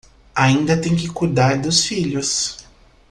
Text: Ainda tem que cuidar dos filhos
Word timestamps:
Ainda 0.33 0.75
tem 0.81 0.95
que 0.95 1.07
cuidar 1.07 1.61
dos 1.61 1.85
filhos 1.85 2.65